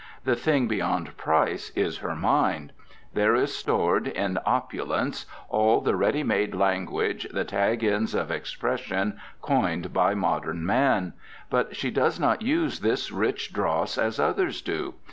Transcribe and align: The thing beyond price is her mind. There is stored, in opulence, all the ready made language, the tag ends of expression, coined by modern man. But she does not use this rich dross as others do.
The 0.23 0.35
thing 0.35 0.67
beyond 0.67 1.15
price 1.15 1.69
is 1.75 1.99
her 1.99 2.15
mind. 2.15 2.73
There 3.13 3.35
is 3.35 3.55
stored, 3.55 4.07
in 4.07 4.39
opulence, 4.47 5.27
all 5.47 5.79
the 5.79 5.95
ready 5.95 6.23
made 6.23 6.55
language, 6.55 7.27
the 7.31 7.43
tag 7.43 7.83
ends 7.83 8.15
of 8.15 8.31
expression, 8.31 9.19
coined 9.43 9.93
by 9.93 10.15
modern 10.15 10.65
man. 10.65 11.13
But 11.51 11.75
she 11.75 11.91
does 11.91 12.19
not 12.19 12.41
use 12.41 12.79
this 12.79 13.11
rich 13.11 13.53
dross 13.53 13.95
as 13.95 14.19
others 14.19 14.63
do. 14.63 14.95